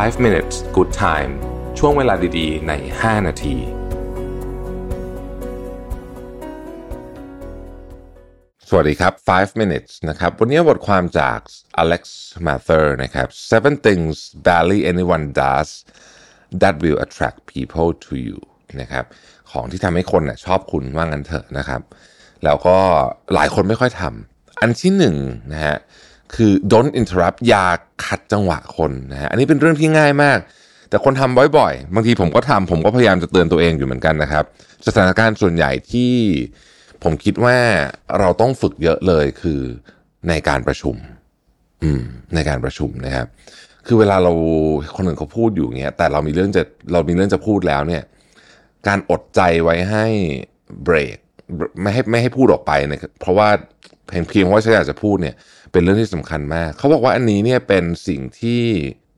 [0.00, 1.32] 5 minutes good time
[1.78, 3.56] ช่วงเวลาดีๆ ใน 5 นาที
[8.68, 11.38] สวัสดีครับ 5 minutes นะครับ วันนี้บทความจาก
[11.82, 12.02] Alex
[12.46, 14.14] Mather นะครับ seven things
[14.46, 15.68] barely anyone does
[16.60, 18.38] that will attract people to you
[18.80, 19.04] นะครับ
[19.50, 21.82] ของที่ทำให้คนน่ยชอบคุณว่างั้นเถอะนะครับ
[22.44, 22.76] แล้วก็
[23.34, 25.16] หลายคนไม่ค่อยทำ อันที่หนึ่ง
[25.52, 25.76] นะฮะ
[26.36, 27.66] คือ don't interrupt อย่า
[28.06, 30.38] ขัดจังหวะคนนะฮะอันนี้เป็นเรื่องที่ง่ายมาก
[30.88, 34.44] แต่คนทำบ่อยๆ บางทีผมก็ทำผมก็พยายามจะเตือนตัวเองอยู่เหมือนกันนะครับ
[34.86, 36.12] สถานการณ์ส่วนใหญ่ที่
[37.02, 37.56] ผมคิดว่า
[38.18, 39.60] เราต้องฝึกเยอะเลยคือ
[40.28, 40.96] ในการประชุม
[41.84, 42.02] อืม
[42.34, 43.26] ในการประชุมนะครับ
[43.86, 44.32] คือเวลาเรา
[44.96, 48.02] คนอื่นเขาพูดอยู่เงี้ย แต่เรามีเรื่องจะเรามีเรื่องจะพูดแล้วเนี่ย
[48.88, 50.06] การอดใจไว้ให้
[50.84, 51.16] เบรก
[51.82, 53.48] ไม่ให้ไม่ให้พูดออกไปนี่ยเพราะว่า
[54.08, 55.34] เพียงเพียงว่าฉันอยากจะพูดเนี่ย
[55.72, 58.62] เป็นเรื่องที่สำคัญมาก เขาบอกว่าอันนี้เนี่ยเป็นสิ่งที่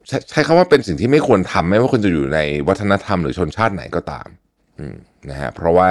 [0.09, 4.29] ใช้ใช้คำว่าเป็นสิ่งที่ไม่ควรทำไม่ว่าคุณจะอยู่ในวัฒนธรรมหรือชนชาติไหนก็ตาม
[5.31, 5.89] นะฮะเพราะว่า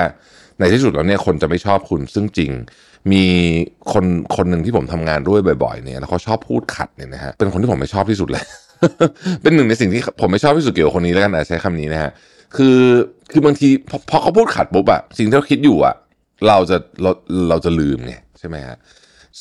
[0.60, 2.52] ในที่สุดแล้วเนี่ยคนจะไม่ชอบคุณซึ่งจริง
[3.12, 3.24] มี
[3.94, 4.06] คน
[4.36, 8.44] คนหนึ่งที่ผมทำงานด้วยบ่อยๆเนี่ยแล้วเขาชอบพูดขัดเนี่ยนะฮะเป็นคนที่ผมไม่ชอบที่สุดเลย
[9.42, 12.12] เป็นหนึ่งในสิ่งที่ผมไม่ชอบที่สุดเกี่ยวกับคนนี้แล้วกันนะใช้คำนี้นะฮะ
[12.56, 12.80] คือ
[13.32, 15.96] คือบางทีพอพอเขาพูดขัดปุ๊บอะสิ่งที่เราคิดอยู่อะ
[16.48, 17.12] เราจะเรา
[17.50, 18.78] เราจะลืมไงใช่ไหมฮะ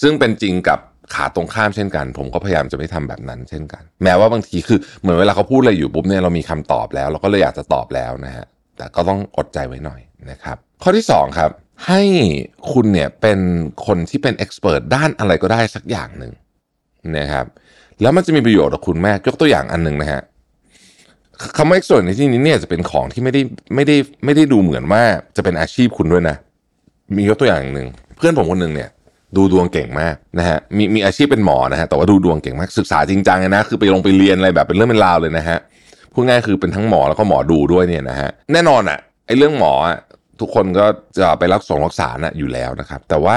[0.01, 0.79] ซึ่งเป็นจริงกับ
[1.15, 8.45] ขาตรงข้ามเช่นกัน ผมก็พยายามจะไม่ทำแบบนั้นเช่นกัน แม้ว่าบางทีคือเหมือนเวลาเขาพูดอะไรอยู่ปุ๊บเนี่ยเรามีคำตอบแล้ว เราก็เลยอยากจะตอบแล้วนะฮะ
[8.77, 11.51] แต่ก็ต้องอดใจไว้หน่อยนะครับ ข้อที่สองครับ
[11.87, 12.03] ให้
[12.73, 13.39] คุณเนี่ยเป็น
[13.87, 16.33] คนที่เป็นเอ็กซ์เพรสด้านอะไรก็ได้สักอย่างหนึ่ง
[17.19, 17.47] นะครับ
[18.03, 20.23] แล้วมันจะมีประโยชน์กับคุณมากยกตัวอย่างอันหนึ่งนะฮะ
[21.57, 23.43] คำว่าเอ็กซ์เพรสในที่นี้เนี่ยจะเป็นของที่ไม่ได้
[23.75, 25.03] ไม่ได้ไม่ได้ดูเหมือนว่า
[25.37, 26.37] จะเป็นอาชีพคุณด้วยนะ
[27.17, 28.91] มียกตัวอย่างหนึ่งเพื่อนผมคนหนึ่งเนี่ย
[29.37, 35.59] ดูดวงเก่งมากนะฮะมีมีอาชีพเป็นหมอนะฮะแต่ว่าดูดวงเก่งมากศึกษาจริงจังเลยนะคือไปลงไปเรียนอะไรแบบเป็นเรื่องเป็นราวเลยนะฮะ
[36.13, 39.97] พูดง่ายคือเป็นทั้งหมอแล้วก็หมอดูด้วยเนี่ยนะฮะแน่นอนอะไอ้เรื่องหมออะ
[40.41, 40.87] ทุกคนก็
[41.19, 43.37] จะไปรักษารักษาน่ะอยู่แล้วนะครับ แต่ว่า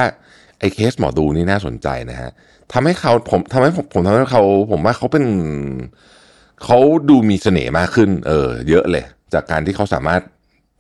[0.60, 2.30] ไอ้เคสหมอดูนี่น่าสนใจนะฮะ
[2.74, 5.26] ทำให้เขาผมทำให้ผมผมทำให้เขาผมว่าเขาเป็น
[6.64, 6.78] เขา
[7.10, 10.22] ดูมีเสน่ห์มากขึ้น เออ เยอะเลย จากการที่เขาสามารถ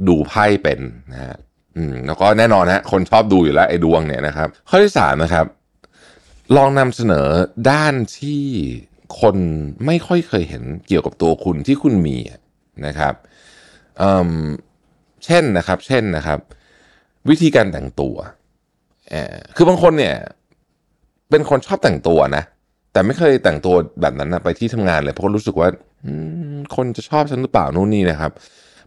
[0.07, 0.79] ดูไพ่เป็น
[1.13, 1.35] นะฮะ
[1.77, 5.45] อืมแล้วก็แน่นอนฮะคนชอบดูอยู่แล้วไอ้ดวงเนี่ยนะครับ ข้อที่สามนะครับ
[6.57, 7.27] ลองนำเสนอ
[7.71, 8.43] ด้านที่
[9.21, 9.35] คน
[9.85, 12.17] ไม่ค่อยเคยเห็นเกี่ยวกับตัวคุณที่คุณมี
[12.85, 13.13] นะครับ
[15.25, 16.39] เช่นนะครับ เช่นนะครับ
[17.29, 18.15] วิธีการแต่งตัว
[19.55, 20.15] คือบางคนเนี่ย
[21.29, 22.43] เป็นคนชอบแต่งตัวนะ
[22.91, 25.69] แต่ไม่เคยแต่งตัวแบบนั้นนะไปที่ทำงานเลยเพราะรู้สึกว่า
[26.75, 28.31] คนจะชอบฉันหรือเปล่านู่นนี่นะครับ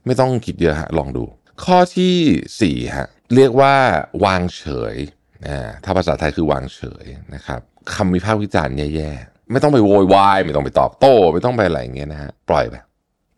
[0.07, 1.25] ไม่ต้องคิดเยอะฮะลองดู
[1.65, 2.17] ข้อที่
[2.61, 3.75] สี่ฮะเรียกว่า
[4.25, 4.65] วางเฉ
[4.95, 4.97] ย
[5.85, 7.61] ถ้าภาษาไทยคือวางเฉยนะครับ
[7.95, 12.75] คำวิพากษ์วิจารณ์แย่ๆ ไม่ต้องไปโวยวายไม่ต้องไปตอบโต้ ไม่ต้องไปอะไรอย่างเงี้ยนะฮะปล่อยไป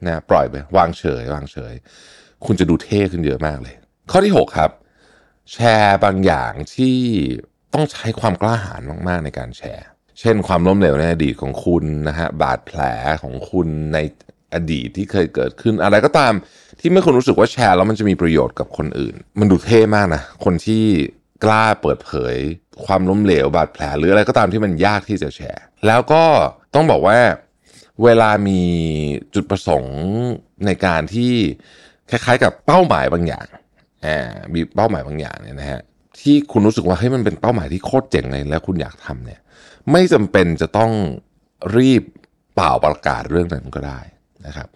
[0.07, 1.75] นะปล่อยไปวางเฉย วางเฉย
[2.45, 3.75] คุณจะดูเท่ขึ้นเยอะมากเลย
[4.11, 4.71] ข้อที่ 6 ครับ
[5.53, 6.97] แชร์บางอย่างที่
[7.75, 9.87] ต้องใช้ความกล้าหาญมาก ๆ ในการแชร์
[10.21, 12.81] เช่นความล้มเหลวในอดีตของคุณนะฮะบาดแผล
[13.23, 13.99] ของคุณใน
[14.55, 16.33] อดีตที่เคยเกิดขึ้น อะไรก็ตาม
[16.81, 20.85] ที่เมื่อคุณรู้สึกว่าแชร์แล้วมันจะมีประโยชน์กับคนอื่น มันดูเท่มากนะ คนที่
[21.45, 22.37] กล้าเปิดเผย
[22.85, 26.25] ความล้มเหลวบาดแผล หรืออะไรก็ตามที่มันยากที่จะแชร์ แล้วก็
[26.75, 27.19] ต้องบอกว่า
[28.05, 28.63] เวลามี
[29.35, 29.99] จุดประสงค์
[30.67, 31.33] ในการที่
[32.11, 33.47] คล้ายๆ กับเป้าหมายบางอย่าง
[34.07, 35.81] อ่ามีเป้าหมายบางอย่างเนี่ยนะฮะ
[36.21, 39.41] ที่คุณรู้สึกว่าเฮ้ยมันเป็นเป้าหมายที่โคตรเจ๋งเลยแล้วคุณอยากทำเนี่ย
[39.93, 40.93] ไม่จำเป็นจะต้อง
[41.77, 42.03] รีบ
[42.55, 44.01] เป่าประกาศเรื่องนั้นก็ได้
[44.47, 44.69] นะครับ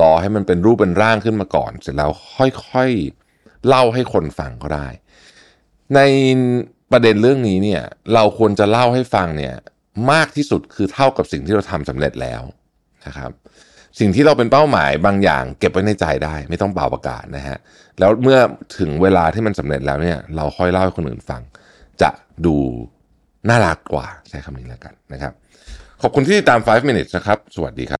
[0.00, 4.86] รอให้มันเป็นรูปเป็นร่างขึ้นมาก่อน เสร็จแล้วค่อยๆเล่าให้คนฟังก็ได้
[5.94, 6.00] ใน
[6.92, 7.82] ประเด็นเรื่องนี้เนี่ย
[8.14, 9.54] เราควรจะเล่าให้ฟังเนี่ย
[10.12, 12.42] มากที่สุดคือเท่ากับสิ่งที่เราทำสำเร็จแล้ว
[13.06, 13.30] นะครับ
[13.98, 17.58] สิ่งที่เราเป็นเป้าหมายบางอย่าง เก็บไว้ในใจได้ ไม่ต้องเป่าประกาศนะฮะ
[17.98, 18.38] แล้วเมื่อ
[18.78, 21.42] ถึงเวลาที่มันสำเร็จแล้วเนี่ยเราค่อยเล่าให้คนอื่นฟัง
[22.02, 22.10] จะ
[22.46, 22.56] ดู
[23.48, 25.32] น่ารักกว่าใช้คำนี้แล้วกันนะครับ
[26.02, 27.99] ขอบคุณที่ติดตาม 5 minutes นะครับ สวัสดีครับ